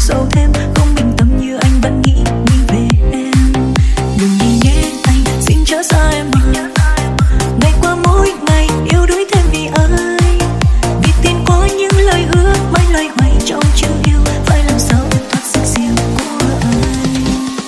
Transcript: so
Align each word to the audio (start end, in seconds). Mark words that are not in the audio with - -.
so 0.00 0.39